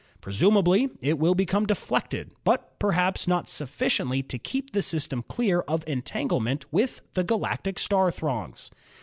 Presumably 0.19 0.89
it 0.99 1.19
will 1.19 1.35
become 1.35 1.67
deflected, 1.67 2.31
but 2.43 2.79
perhaps 2.79 3.27
not 3.27 3.47
sufficiently 3.47 4.23
to 4.23 4.39
keep 4.39 4.71
the 4.73 4.81
system 4.81 5.21
clear 5.21 5.59
of 5.67 5.83
entanglement 5.85 6.65
with 6.73 7.01
the 7.13 7.23
galactic 7.23 7.77
star 7.77 8.09
throngs. 8.09 8.71